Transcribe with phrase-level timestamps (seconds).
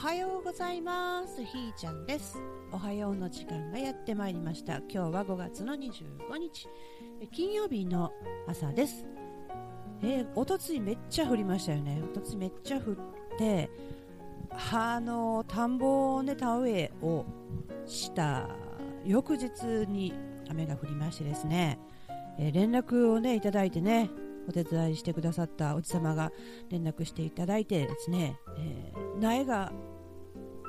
[0.00, 1.44] はようございます。
[1.44, 2.38] ひーちゃんです。
[2.72, 4.78] おはようの時間がやってまいりました。
[4.78, 6.68] 今日は5月の25日。
[7.30, 8.10] 金曜日の
[8.48, 9.04] 朝です。
[10.00, 12.00] えー、おとついめっちゃ降りましたよね。
[12.02, 12.96] おとついめっちゃ降っ
[13.36, 13.68] て
[14.72, 17.26] あの田んぼをね田植えを
[17.84, 18.48] した
[19.04, 19.50] 翌日
[19.86, 20.14] に
[20.48, 21.78] 雨が降りましてですね、
[22.38, 24.08] えー、連絡をねいただいてね
[24.48, 26.32] お手伝いしてくださったおじ様が
[26.70, 29.70] 連絡していただいてですね、えー、苗が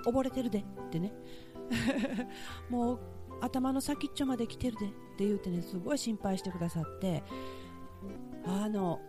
[0.06, 1.14] 溺れてるでってね。
[2.70, 3.00] もう
[3.42, 7.24] 頭の先っちょまで来てるでって言うてねすごい心配してくださって。
[8.46, 9.00] あの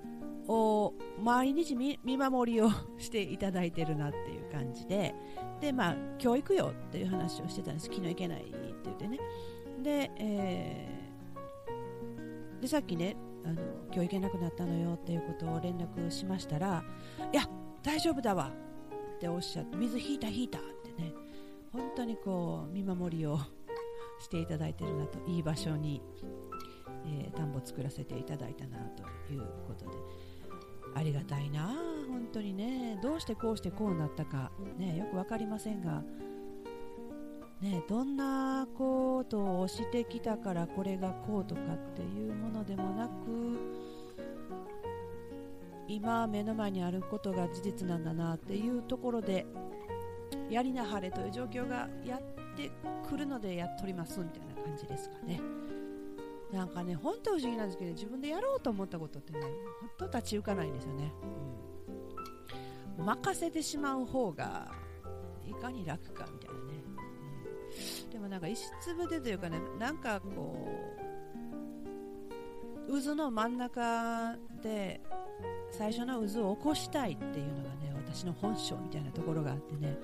[0.48, 0.92] お
[1.22, 2.68] 毎日見守りを
[2.98, 5.14] していただいてるなっていう感じで。
[5.60, 7.86] でまあ教育よっていう話をしてたんです。
[7.86, 9.18] 昨日行けないって言ってね。
[9.82, 13.62] で,、えー、でさっきねあの
[13.92, 16.84] 今日行けなくなったのよっていうことを連絡しましたら
[17.32, 17.42] いや
[17.82, 18.52] 大丈夫だわ
[19.16, 20.81] っておっしゃって水引いた引いたって
[22.02, 23.38] 当にこう見守りを
[24.18, 26.02] していただいてるなといい場所に、
[27.06, 29.92] えー、田んぼ作らせていただいたなということで
[30.94, 31.68] ありがたいな
[32.08, 32.98] 本当にね。
[33.02, 36.02] どうしてこうしてこうなったか、ね、よく分かりませんが。
[37.60, 43.12] ね、どんなことをしてきたからこれがこうとかっていうものでもなく
[45.86, 49.46] 今目の前にあることが事実なんだなっていうところで
[50.52, 52.70] やりなはれという状況がやって
[53.08, 55.40] くるのでやっておりますみたいな感じですかね。
[56.52, 61.10] なんかね本当不思議なんですけど自分でやろうと思ったことってね本当立ち行かないんですよね、
[62.98, 64.70] うん、任せてしまう方が
[65.48, 66.84] いかに楽かみたいなね。
[68.04, 68.10] うん。
[68.10, 70.68] でもなんか石粒でというかねなんかこ
[72.88, 75.00] う渦の真ん中で
[75.70, 79.96] 最初の渦を起こしたいっていうのがね私の本性みたいなところがあってね。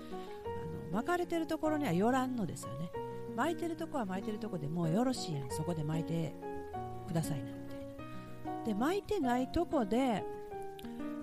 [0.93, 2.91] 巻かれてるところにはよらんのですよね。
[3.37, 5.51] 巻いてるとこは巻いてるとこでもうよろしいやん。
[5.51, 6.35] そこで巻いて
[7.07, 7.79] くださいなみたい
[8.57, 8.65] な。
[8.65, 10.25] で巻いてないとこで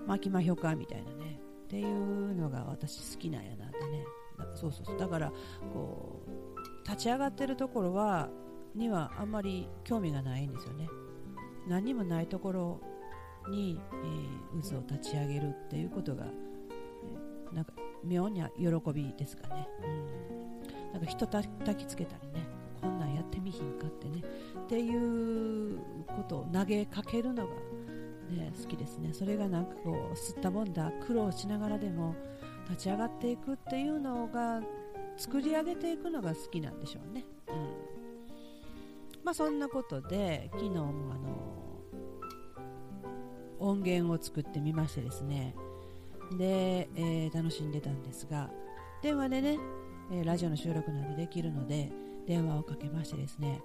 [0.06, 1.40] 巻きまひょかみたいなね。
[1.64, 4.04] っていうのが私好きなんやなってね。
[4.54, 4.98] そうそうそう。
[4.98, 5.32] だから
[5.72, 8.28] こう立ち上がってるところは
[8.74, 10.88] にはあんまり興味がないんですよね。
[11.66, 12.80] 何にもないところ
[13.50, 17.72] に、えー、渦を立ち上げるっていうことが、えー、なんか
[18.06, 22.46] 妙に喜びですかね、うん、なんか人たきつけたりね。
[22.80, 24.22] こんなんやってみひんかってね。
[24.64, 27.54] っていうことを投げかけるのが、
[28.30, 29.12] ね、好きですね。
[29.12, 30.90] それがなんかこう吸ったもんだ。
[31.06, 32.14] 苦労しながらでも
[32.68, 34.62] 立ち上がっていくっていうのが
[35.16, 37.24] 作り上げていくのが好きなんでしょうね。
[37.48, 37.54] うん。
[39.24, 41.56] まあ、そんなことで昨日もあの
[43.58, 45.56] 音源を作ってみましてですね。
[46.32, 48.50] で、えー、楽しんでたんですが
[49.02, 49.58] 電話でね、
[50.10, 51.90] え、ラジオの収録なんでできるので
[52.26, 53.60] 電話をかけましてですね、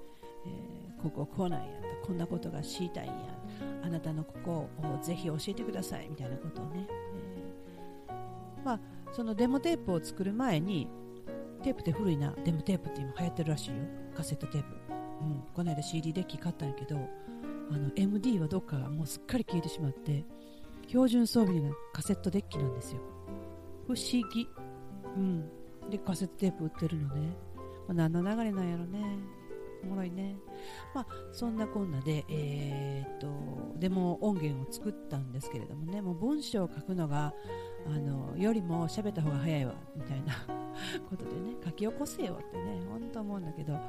[0.45, 1.67] えー、こここうなんや
[2.03, 3.15] こんなことが知りたいんや
[3.83, 6.87] あなたのここをぜひ教えてくださいみたいなことをね、
[8.09, 8.79] えー、まあ、
[9.11, 10.87] そのデモテープを作る前に
[11.63, 13.75] テープって古いなデモテープって今流行ってるらしいよ。
[14.15, 14.67] カセットテープ、
[15.21, 16.97] うん、この間 CD デッキ買ったんやけど
[17.95, 20.25] MD はどっかもうすっかり消えてしまって
[20.87, 22.99] 標準装備がカセットデッキなんですよ。
[23.87, 24.47] 不思議。
[25.15, 25.49] うん。
[25.89, 27.35] でカセットテープ売ってるのね、
[27.87, 29.01] まあ、何の流れなんやろね。
[29.83, 30.35] おもろいね。
[30.93, 33.27] まあそんなこんなでえー、っと
[33.79, 36.01] でも音源を作ったんですけれどもね。
[36.01, 37.33] もう文章を書くのが
[37.87, 39.73] あのよりも喋った方が早いわ。
[39.95, 40.33] みたいな。
[41.09, 41.55] ことでね。
[41.65, 42.81] 書き起こせよってね。
[42.89, 43.79] 本当思うんだけど。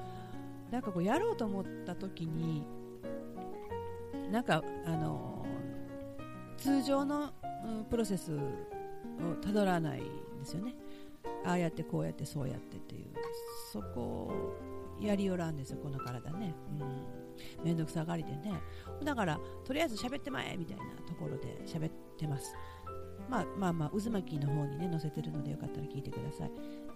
[0.73, 2.65] なんかこうやろうと思った時に
[4.33, 5.42] なんかあの
[6.57, 7.33] 通常の、
[7.91, 8.39] プロセスを
[9.41, 10.05] たどらないん
[10.41, 10.75] ですよね。
[11.45, 13.07] ああやってこうやってそうやってっていう
[13.73, 14.55] そこを
[15.01, 16.55] やりよらんですよこの体ね。
[16.81, 17.65] うん。
[17.65, 18.61] 面倒くさがりでね。
[19.03, 22.55] だからとりあえず喋ってまえみたいなところで喋ってます。
[23.29, 26.51] まあまあまあ渦巻きの方にね載せてるのでよかったら聞いてください。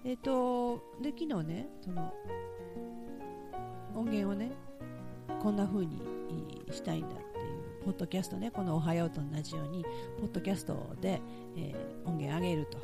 [0.04, 2.12] えっ、ー、とで昨日ねその
[3.94, 4.52] 音源をね
[5.40, 6.00] こんな風に
[6.70, 7.16] したいんだ
[7.86, 9.84] ポッドキャストねこの「おはよう」と同じように
[10.18, 11.22] ポッドキャストで、
[11.56, 12.78] えー、音源上げると。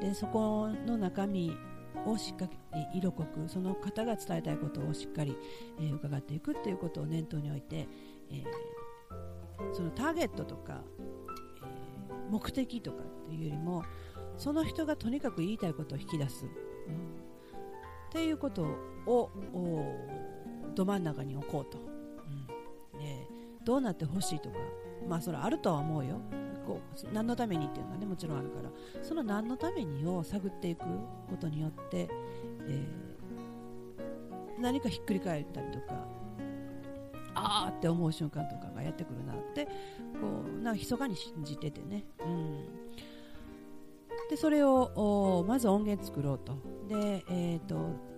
[0.00, 1.52] でそこの中身
[2.04, 5.36] をしっかり色濃くその方が伝えたいことをしっかり、
[5.80, 7.88] えー、伺っていくっていうことを念頭に置いて、
[8.30, 13.82] えー、そのターゲットとか、えー、目的とかっていうよりも
[14.36, 16.52] その人がとにかく言いたいことを引き出す、うん、っ
[18.12, 18.62] ていうこと
[19.06, 19.30] を
[20.76, 21.95] ど真ん中に置こうと、
[23.66, 24.56] どうなってほしいとか
[25.08, 26.20] まあそれあるとは思うよ。
[26.66, 28.70] こう何のためにっていうのがねもちろんあるから。
[29.02, 30.84] その何のためにを探っていく
[31.28, 32.08] ことによって、
[32.68, 36.06] えー、何かひっくり返ったりとか
[37.34, 39.70] あーって思う瞬間とかがやってくるなってこ
[40.58, 42.64] うなんか密かに信じててね、うん、
[44.30, 46.56] でそれをまず音源作ろうと。
[46.88, 48.16] で、えーと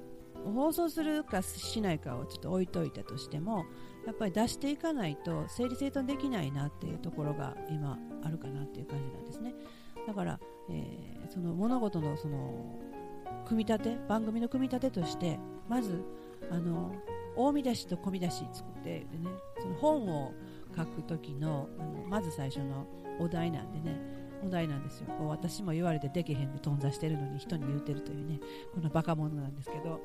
[0.54, 3.64] 放送するかしないかをちょっと置いといたとしても
[4.08, 9.54] やっぱり出していかないと整理整頓できないなっていうところが今あるかなっていう感じなんですね。
[10.06, 10.40] だから、
[10.70, 12.78] えー、その物事のその
[13.44, 15.38] 組み立て番組の組み立てとして
[15.68, 16.02] まず
[16.50, 16.94] あの
[17.36, 19.28] 大見出しと小見出し作ってでね
[19.60, 20.32] その本を
[20.74, 22.86] 書く時のあのまず最初の
[23.20, 24.00] お題なんでね
[24.44, 25.06] お題なんですよ。
[25.18, 28.40] こう私も言われてできへんで頓挫してるのに人に言うてるというね。
[28.74, 30.00] このバカ者なんですけど、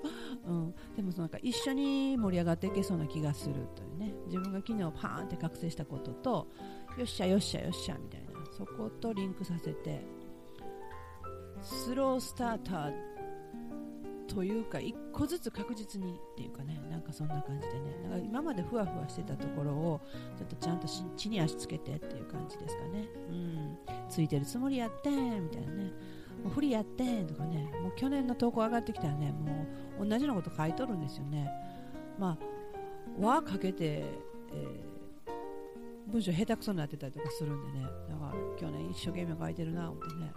[0.47, 4.13] うん、でもなんか一緒に盛り上がっていけそうな気がするというね。
[4.27, 6.47] 自分が昨日パーンって覚醒したことと
[6.97, 8.33] よっしゃよっしゃよっしゃみたいな。
[8.57, 10.05] そことリンクさせて
[11.61, 12.93] スロースターター
[14.27, 16.81] というか一個ずつ確実にっていうかね。
[16.89, 17.81] なんかそんな感じでね。
[18.03, 20.01] なんか今までふわふわしてたところを
[20.37, 23.07] ちょっとちゃんと地に足つけてっていう感じですかね。
[23.29, 23.77] うん。
[24.13, 25.91] ついてるつもりやってんみたいなね。
[26.43, 27.71] もう不利やってんとかね。
[27.81, 29.65] もう去年の投稿上がってきたらねも
[29.99, 31.49] う同じようなこと書いとるんですよね。
[32.19, 32.45] まあ
[33.19, 34.03] 和かけて、
[34.51, 37.85] えー、文章下手くそになってたりとかするんでね。
[38.09, 40.31] だから去年一生懸命書いてるな思ってね、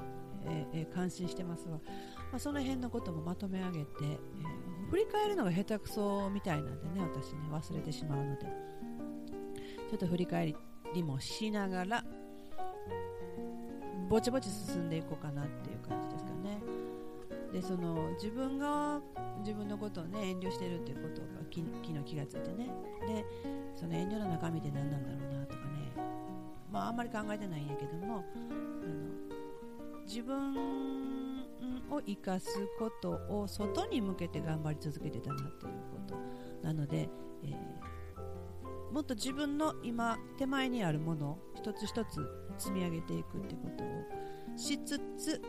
[0.47, 1.79] えーえー、感心してますわ。
[2.33, 8.47] まあ、その辺のこともまとめ上げて、えー、振り返るのが下手くそみたいなんでね私ね忘れてしまうので。
[9.89, 10.55] ちょっと振り返
[10.95, 12.05] りもしながら
[14.09, 16.61] ぼちぼち進んでいこうかなっていう感じですかね。
[17.53, 19.01] でその自分が
[19.41, 22.71] 自分のことをね遠慮してるっていうことが昨日気がついてね。
[23.07, 23.25] で
[23.75, 25.93] その遠慮の中身って何なんだろうなとかね。
[26.71, 29.27] まああんまり考えてないんやけどもあの
[30.07, 30.55] 自分
[31.91, 32.49] を生かす
[32.79, 35.51] ことを外に向けて頑張り続けてたなという
[35.93, 36.17] こと
[36.63, 37.09] なので、
[37.45, 42.21] えー、もっと自分の今手前にあるもの一つ一つ
[42.59, 45.41] 積み上げていくってことをしつつ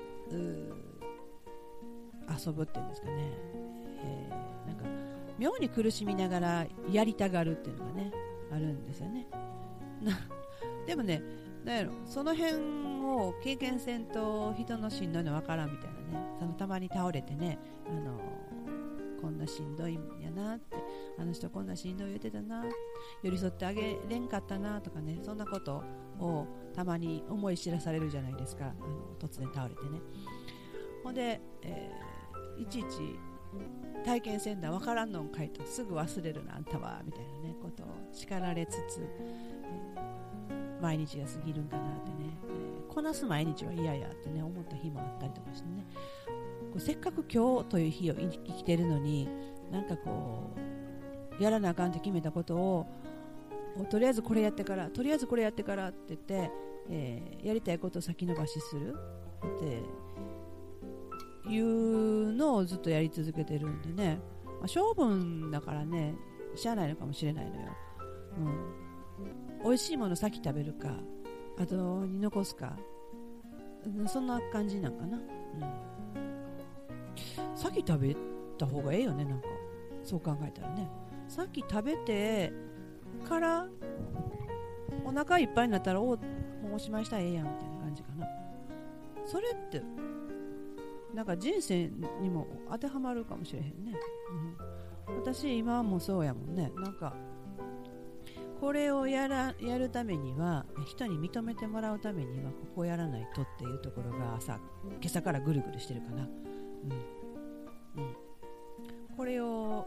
[2.45, 3.31] 遊ぶっていうんですかね、
[4.03, 4.85] えー、なんか
[5.37, 8.11] 妙に苦しみながらやりたがるっていうのがね
[8.51, 9.27] あるんですよね。
[10.85, 11.21] でもね
[11.63, 12.53] なんやろその辺
[13.03, 18.17] を経験せんと人のしんどいの分からんみたいなねそのたまに倒れてねあの
[19.21, 20.77] こんなしんどいんやなって
[21.17, 22.63] あの人こんなしんどい言ってたな
[23.23, 25.83] 寄り添ってあげれんかったなとかねそんなことを
[26.19, 28.65] をたまに思い知らされるじゃないですか。
[28.65, 30.01] あの突然倒れてね。
[31.03, 33.17] ほんで、えー、いちいち
[34.03, 45.85] 体験せんだ分からんのんかいとすぐ忘れるなあんたはみたいなねことを叱られつつ、えー、毎日が過ぎるんかなってね、えー、こなす毎日は嫌やってね思った日もあったりとかしてね。
[46.71, 49.29] こうせっかく今日という日を生きてるのに
[49.71, 50.51] なんかこ
[51.39, 52.87] うやらなあかんって決めたことを
[53.85, 56.51] とりあえずこれやってからとりあえずこれやってからって言って、
[56.89, 58.95] えー、やりたいことを先延ばしする。
[59.45, 59.83] って
[61.49, 66.15] いうのをずっとやり続けてるんでね、まあ、勝負だからね
[66.55, 67.61] しゃあないのかもしれないのよ、
[69.61, 70.89] うん、美味しいもの先食べるか
[71.59, 72.77] あとに残すか。
[74.07, 75.23] そんな感じなんかな、うん。
[77.55, 78.15] 先食べ
[78.57, 79.47] た方がええよねなんか。
[80.03, 80.89] そう考えたらね。
[81.27, 82.51] さっき食べて
[83.27, 83.67] から
[85.05, 86.13] お腹いっぱいになったらおも
[86.71, 88.27] うおしまいしたらええやんみたいな感じかな。
[89.25, 89.81] それって
[91.13, 91.89] なんか人生
[92.21, 93.93] にも当てはまるかもしれへんね、
[95.07, 96.71] うん、私今もそうやもんね。
[96.75, 97.13] なんか
[98.61, 106.25] これをやらやるためには人に認めてもらうためにはここやらないとっていうところが朝今朝からぐるぐるしてるかな、う
[107.99, 108.03] ん。
[108.03, 108.15] うん、
[109.15, 109.85] これを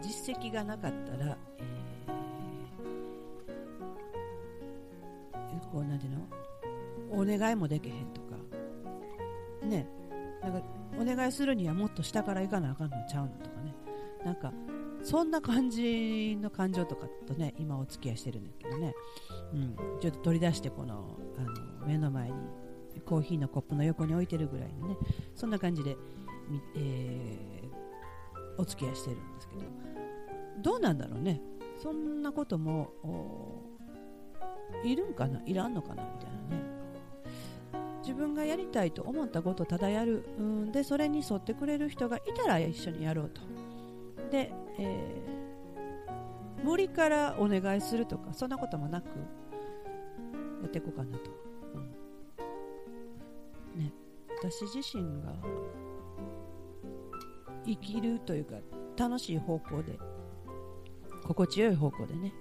[0.00, 2.12] 実績がなかったら、えー、
[5.70, 6.28] こうなんていうの
[7.10, 8.36] お願いもできへんとか。
[9.66, 9.86] ね。
[10.42, 10.62] なんか
[10.98, 13.74] お願いするにはもっと下から行かなあかんのちゃうのとかね。
[14.24, 14.52] なんか
[15.02, 18.94] そんな感じの感情とかとね今お付き合いしてるんだけどね、
[19.52, 22.34] うん、ちょっと取り出してこのあの目の前に
[23.04, 24.96] コーヒーのコップの横に置いてるぐらいのね。
[25.34, 25.96] そんな感じで、
[26.76, 29.62] えー、お付き合いしてるんですけど。
[30.62, 31.40] どうなんだろうね。
[31.82, 32.92] そんなことも
[34.84, 36.72] いるんかないらんのかなみたいなね。
[38.02, 43.40] 自分がやりたいと思ったことをただやるうんでそれに沿ってくれる人がいたら一緒にやろうと。
[44.30, 49.12] で、えー、森からお願いするとかそんなこともなくや
[50.66, 51.30] っていこうかなと、
[53.76, 53.92] うん、ね。
[54.40, 55.32] 私自身が
[57.64, 58.56] 生きるというか
[58.96, 59.98] 楽しい方向で
[61.22, 62.32] 心地よい方向でね。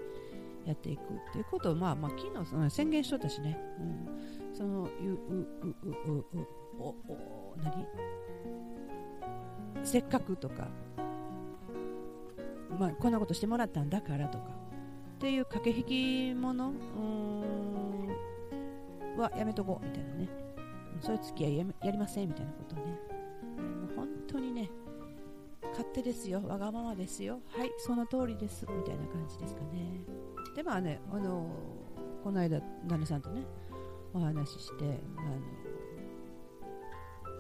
[0.65, 1.03] やっていくっ
[1.33, 5.47] ていうことをまあまあ昨日その宣言しとったしね、うん、そのううう
[5.83, 5.95] う
[6.39, 6.47] う
[6.79, 7.85] おお何？
[9.83, 10.67] せっかくとか。
[12.79, 14.45] まあこんなことしてもらったんだからとか。
[14.45, 16.73] っていう駆け引きもの
[19.17, 20.29] はやめとこうみたいなね。
[21.01, 24.69] そういう付き合いややりませんみたいなことをね、もう本当にね
[25.71, 26.41] 勝手ですよ。
[26.47, 27.39] わがままですよ。
[27.49, 28.65] はいその通りです。
[28.69, 30.01] みたいな感じですかね。
[30.55, 31.47] でまあねあの
[32.23, 33.43] この間旦那さんとね
[34.13, 34.85] お話しして
[35.17, 35.37] あの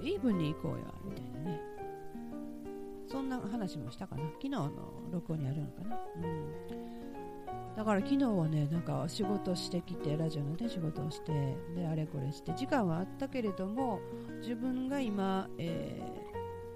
[0.01, 1.59] イーブンに行こうよみたいなね。
[3.07, 4.23] そんな話もしたかな。
[4.23, 4.71] 昨日の
[5.11, 5.99] 録音にあるのかな。
[6.15, 6.91] うん。
[7.75, 14.01] だから昨日はねなんか仕事してきてラジオのね仕事をしてであれこれして時間はあったけれども
[14.41, 16.01] 自分が今、え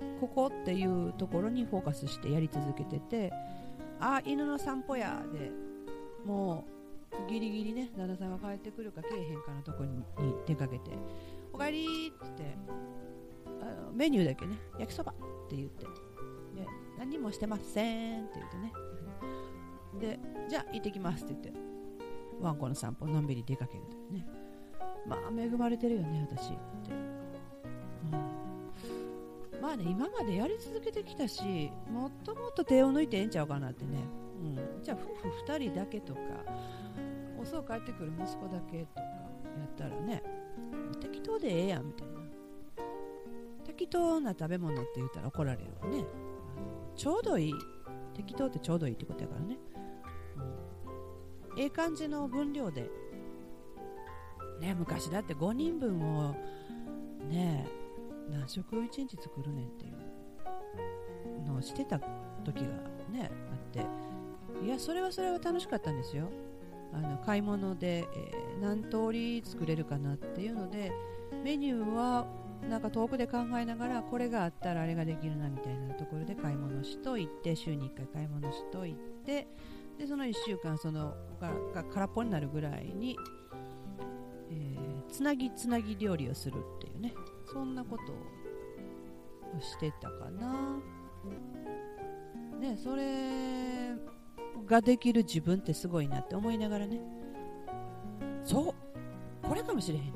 [0.02, 3.34] ー、ここっていうところにフォーカスしてやり続けてて
[4.00, 5.52] あ犬の散歩やで
[6.26, 6.66] も
[7.28, 10.04] うギリギリね旦那さんが帰ってくるかけえへんかのところに
[10.46, 10.92] 出かけて
[11.54, 12.58] 「おかえり」って言って
[13.62, 15.16] あのメニューだけね焼きそばっ
[15.50, 15.92] て言ってで
[16.98, 18.74] 何もしてませんって言ってね。
[20.00, 21.62] でじゃあ行ってきますって言って
[22.42, 24.28] ワンコの散歩のんびり出かけるというね。
[25.08, 26.56] まあ恵まれてるよね私って、
[29.54, 34.00] うん、まあね今までやり続けてきたしもっともっと手を抜いてええんちゃうかなってね、
[34.46, 36.20] うん、じゃあ夫婦2人だけとか
[37.42, 40.24] 遅く帰ってくる息子だけとかやったらね
[41.00, 42.16] 適当でええやんみたいな。
[43.66, 46.06] 適当な食べ物って言ったら怒られるわね。
[46.96, 47.54] ちょうどいい。
[48.14, 49.58] 適当ってちょうどいいってことやからね。
[51.56, 51.62] うん。
[51.62, 52.90] ええ感じの分量で。
[54.62, 56.34] ね昔だって5人分を
[57.28, 57.68] ね
[58.32, 62.00] 何食1日作るねんっていうのをしてた
[62.46, 62.70] 時が
[63.12, 64.15] ねあって。
[64.64, 66.30] いやそれはそれは楽しかったんですよ。
[66.94, 70.94] あの買い物で、えー、何通り作れるかなっていうので
[71.44, 72.26] メニューは
[72.70, 78.96] なんか遠くで考えながらこれがあったらあれができるなみたいなところで買い物しといて週に1回買い物しとい
[79.26, 79.48] て
[79.98, 83.18] でその1週間そのが空っぽになるぐらいに、
[84.52, 87.14] えー、つなぎつなぎ料理をするっていうね。
[87.52, 90.80] そんなことをしてたかな。
[92.60, 93.94] ねそれ
[94.68, 97.00] ができる自分ってすごいなって思いながらね。
[98.44, 98.74] そう。
[99.48, 100.12] これかもしれへんね。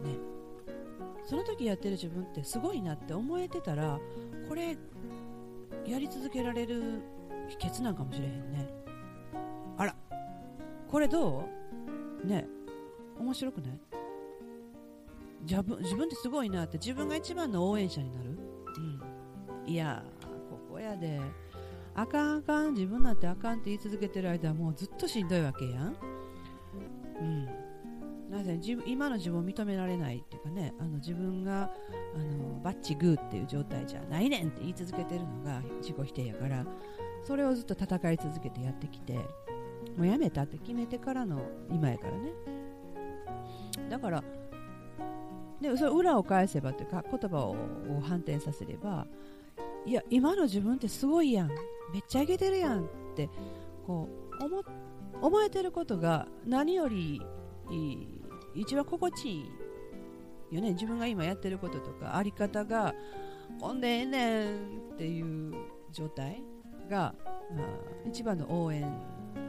[1.25, 4.00] その時やってる自分ってすごいなって思えてたら
[4.48, 4.77] これ
[5.86, 7.01] やり続けられる
[7.48, 8.68] 秘訣なんかもしれへんね。
[9.77, 9.96] あら。
[10.88, 11.48] これど
[12.24, 12.27] う？
[12.27, 12.48] ね。
[13.20, 13.79] 面白くない？
[15.41, 18.38] 自分自分ってすごいなって自分が一番の応援者になる、
[19.65, 20.03] うん、いや
[20.50, 21.22] ここやで。
[21.96, 25.96] あかんあかん自分なんてあかんって言い続けてる間はもうずっとしんどいわけやん、
[27.22, 27.46] うん、
[28.29, 31.72] なぜ自分今の自分を認められないっていうかねあの自分が
[32.15, 36.65] あのバッチグーっていう状態じゃないねんって言い続けてるのが自己否定やから
[37.24, 39.13] それをずっと戦い続けてやってきて
[39.98, 42.31] もうやめたって決めてからの今やからね。
[43.89, 44.24] だから
[45.62, 47.55] でそれ裏を返せばというか言葉を
[48.01, 49.08] 反転させれば
[49.86, 51.48] いや今の自分ってすごいやん。
[51.91, 53.29] めっちゃいけてるやんって
[53.86, 54.07] こ
[54.39, 54.63] う思
[55.21, 57.21] 思えてることが何より
[58.55, 59.51] 一番心地い
[60.51, 60.71] いよね。
[60.71, 62.93] 自分が今やってることとかあり方が
[63.59, 64.55] ほんでええねん
[64.93, 65.53] っていう
[65.91, 66.43] 状態
[66.89, 67.15] が
[68.05, 68.81] 一番の応援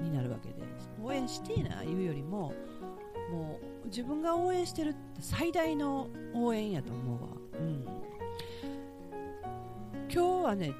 [0.02, 0.70] になるわけで。
[1.02, 2.52] 応援していな言うよりも
[3.30, 7.86] もう自分が応援してるって最大の応援やと思うわ、うん、
[10.12, 10.74] 今日はね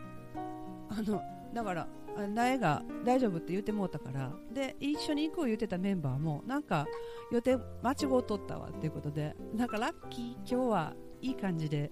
[0.89, 1.23] あの
[1.55, 1.89] だから
[2.35, 6.87] 苗が大丈夫って言ってもうたからで一緒に行く言ってたメンバーもなんか
[7.31, 11.91] 予定間違うとったわっていうことでなんかラッキー今日はいい感じで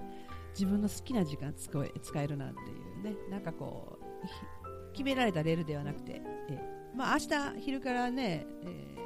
[0.50, 2.64] 自分の好きな時間使え使えるなんてい
[3.00, 8.96] うねなんかこう決められたレールではなくてえまあ、明日昼からね、え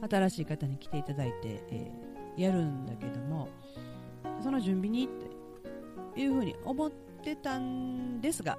[0.00, 3.48] ー、新しい方に来ていただいて、えー、やるんだけども
[4.42, 5.08] その準備にっ
[6.14, 8.58] ていうふうに思ってたんですが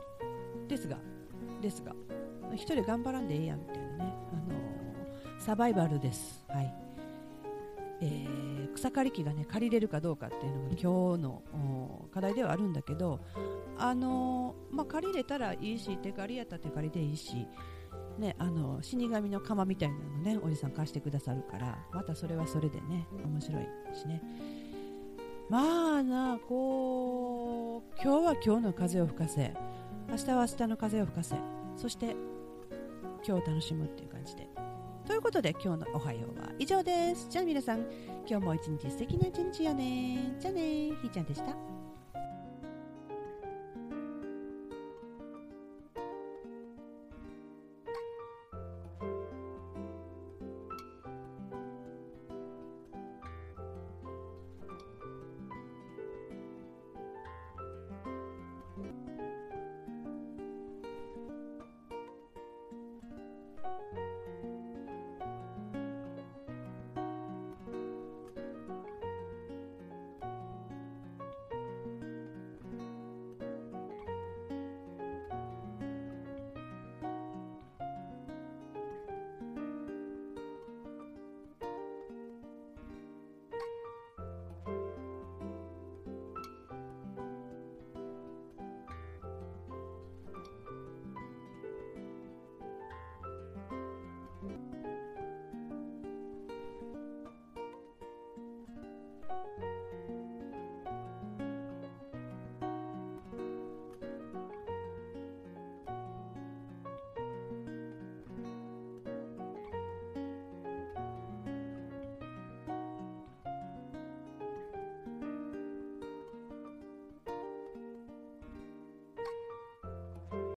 [0.68, 0.98] ですが
[1.62, 1.94] ですが
[2.54, 4.36] 一人頑張らんでええやんみたいなね、あ
[5.28, 6.74] のー、サバイバルです、はい。
[8.02, 13.20] えー、草刈り機がね借りれるかどうかっていうのが今日の課題ではあるんだけど、
[13.78, 17.46] あのー、まあ、借りれたらいいし手借りやったら手借りでいいし
[18.18, 23.64] ね、あの死神の釜みたいなのねおじさん貸してくださるからまたそれはそれでね面白い
[23.94, 24.22] しね、
[25.50, 25.60] ま
[25.98, 27.21] あなこう
[28.04, 29.54] 今日は今日の風を吹かせ
[30.10, 31.36] 明日は明日の風を吹かせ
[31.78, 32.16] そして
[33.24, 34.48] 今日を楽しむっていう感じで。
[35.06, 37.28] ということで今日のおはようは以上です。
[37.30, 37.86] じゃあ皆さん
[38.28, 40.36] 今日も一日素敵な一日よね。
[40.40, 40.62] じゃあね。
[40.64, 41.71] ひーちゃんでした。